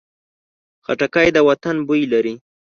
خټکی 0.85 1.27
د 1.35 1.37
وطن 1.49 1.75
بوی 1.87 2.01
لري. 2.13 2.35